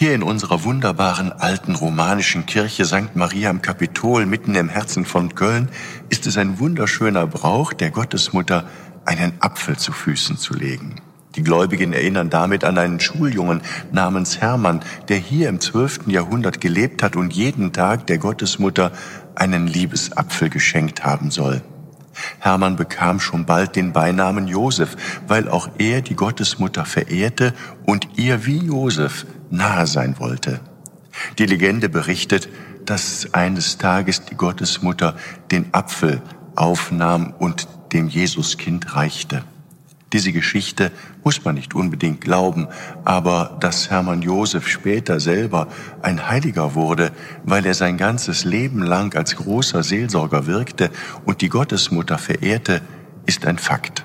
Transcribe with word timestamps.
Hier 0.00 0.14
in 0.14 0.22
unserer 0.22 0.62
wunderbaren 0.62 1.32
alten 1.32 1.74
romanischen 1.74 2.46
Kirche 2.46 2.84
St. 2.84 3.16
Maria 3.16 3.50
am 3.50 3.62
Kapitol 3.62 4.26
mitten 4.26 4.54
im 4.54 4.68
Herzen 4.68 5.04
von 5.04 5.34
Köln 5.34 5.70
ist 6.08 6.24
es 6.28 6.38
ein 6.38 6.60
wunderschöner 6.60 7.26
Brauch, 7.26 7.72
der 7.72 7.90
Gottesmutter 7.90 8.68
einen 9.04 9.32
Apfel 9.40 9.76
zu 9.76 9.90
Füßen 9.90 10.36
zu 10.36 10.54
legen. 10.54 11.00
Die 11.34 11.42
Gläubigen 11.42 11.92
erinnern 11.92 12.30
damit 12.30 12.62
an 12.62 12.78
einen 12.78 13.00
Schuljungen 13.00 13.60
namens 13.90 14.40
Hermann, 14.40 14.84
der 15.08 15.16
hier 15.16 15.48
im 15.48 15.58
12. 15.58 16.06
Jahrhundert 16.06 16.60
gelebt 16.60 17.02
hat 17.02 17.16
und 17.16 17.32
jeden 17.32 17.72
Tag 17.72 18.06
der 18.06 18.18
Gottesmutter 18.18 18.92
einen 19.34 19.66
Liebesapfel 19.66 20.48
geschenkt 20.48 21.04
haben 21.04 21.32
soll. 21.32 21.60
Hermann 22.38 22.76
bekam 22.76 23.20
schon 23.20 23.46
bald 23.46 23.76
den 23.76 23.92
Beinamen 23.92 24.46
Josef, 24.46 24.96
weil 25.26 25.48
auch 25.48 25.68
er 25.78 26.02
die 26.02 26.14
Gottesmutter 26.14 26.84
verehrte 26.84 27.52
und 27.84 28.08
ihr 28.16 28.46
wie 28.46 28.58
Josef 28.58 29.26
nahe 29.50 29.86
sein 29.86 30.18
wollte. 30.18 30.60
Die 31.38 31.46
Legende 31.46 31.88
berichtet, 31.88 32.48
dass 32.84 33.34
eines 33.34 33.78
Tages 33.78 34.24
die 34.24 34.36
Gottesmutter 34.36 35.16
den 35.50 35.72
Apfel 35.72 36.22
aufnahm 36.54 37.34
und 37.38 37.68
dem 37.92 38.08
Jesuskind 38.08 38.94
reichte. 38.94 39.42
Diese 40.12 40.32
Geschichte 40.32 40.90
muss 41.22 41.44
man 41.44 41.54
nicht 41.54 41.74
unbedingt 41.74 42.22
glauben, 42.22 42.68
aber 43.04 43.58
dass 43.60 43.90
Hermann 43.90 44.22
Josef 44.22 44.66
später 44.66 45.20
selber 45.20 45.68
ein 46.00 46.30
Heiliger 46.30 46.74
wurde, 46.74 47.12
weil 47.44 47.66
er 47.66 47.74
sein 47.74 47.98
ganzes 47.98 48.44
Leben 48.44 48.82
lang 48.82 49.14
als 49.14 49.36
großer 49.36 49.82
Seelsorger 49.82 50.46
wirkte 50.46 50.90
und 51.26 51.42
die 51.42 51.50
Gottesmutter 51.50 52.16
verehrte, 52.16 52.80
ist 53.26 53.44
ein 53.44 53.58
Fakt. 53.58 54.02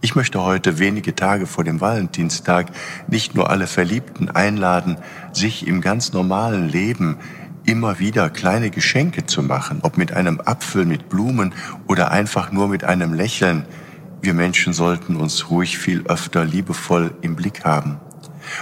Ich 0.00 0.14
möchte 0.14 0.42
heute 0.42 0.78
wenige 0.78 1.14
Tage 1.14 1.46
vor 1.46 1.64
dem 1.64 1.80
Valentinstag 1.80 2.70
nicht 3.08 3.34
nur 3.34 3.50
alle 3.50 3.66
Verliebten 3.66 4.30
einladen, 4.30 4.96
sich 5.32 5.66
im 5.66 5.80
ganz 5.80 6.12
normalen 6.12 6.68
Leben 6.68 7.18
immer 7.64 7.98
wieder 7.98 8.30
kleine 8.30 8.70
Geschenke 8.70 9.26
zu 9.26 9.42
machen, 9.42 9.80
ob 9.82 9.96
mit 9.96 10.12
einem 10.12 10.40
Apfel, 10.40 10.84
mit 10.84 11.08
Blumen 11.08 11.54
oder 11.88 12.10
einfach 12.10 12.52
nur 12.52 12.68
mit 12.68 12.84
einem 12.84 13.14
Lächeln. 13.14 13.64
Wir 14.22 14.34
Menschen 14.34 14.72
sollten 14.72 15.16
uns 15.16 15.50
ruhig 15.50 15.78
viel 15.78 16.06
öfter 16.06 16.44
liebevoll 16.44 17.12
im 17.22 17.34
Blick 17.34 17.64
haben. 17.64 17.98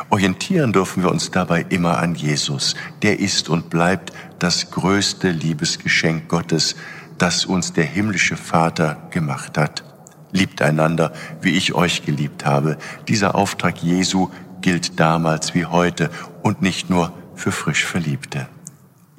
Orientieren 0.09 0.73
dürfen 0.73 1.03
wir 1.03 1.11
uns 1.11 1.31
dabei 1.31 1.67
immer 1.69 1.99
an 1.99 2.15
Jesus. 2.15 2.75
Der 3.03 3.21
ist 3.21 3.51
und 3.51 3.69
bleibt 3.69 4.13
das 4.39 4.71
größte 4.71 5.31
Liebesgeschenk 5.31 6.29
Gottes, 6.29 6.77
das 7.19 7.45
uns 7.45 7.75
der 7.75 7.85
himmlische 7.85 8.39
Vater 8.39 9.09
gemacht 9.11 9.59
hat. 9.59 9.85
Liebt 10.33 10.63
einander, 10.63 11.13
wie 11.43 11.51
ich 11.51 11.75
euch 11.75 12.07
geliebt 12.07 12.47
habe. 12.47 12.79
Dieser 13.09 13.35
Auftrag 13.35 13.83
Jesu 13.83 14.31
gilt 14.63 14.99
damals 14.99 15.55
wie 15.55 15.67
heute 15.67 16.09
und 16.43 16.63
nicht 16.63 16.89
nur 16.89 17.13
für 17.35 17.53
frisch 17.53 17.85
Verliebte. 17.85 18.49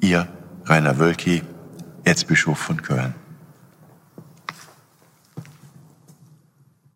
Ihr 0.00 0.26
Rainer 0.64 0.98
Wölki, 0.98 1.42
Erzbischof 2.02 2.58
von 2.58 2.82
Köln. 2.82 3.14